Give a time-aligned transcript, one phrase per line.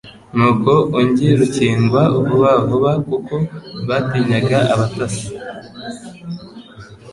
[0.35, 3.35] Nuko ungi rukingwa vuba vuba kuko
[3.87, 5.25] batinyaga abatasi.